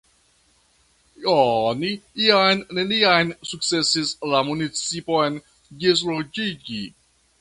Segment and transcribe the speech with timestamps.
[1.33, 1.91] Oni
[2.21, 5.39] jam neniam sukcesis la municipon
[5.85, 6.85] ĝisloĝigi.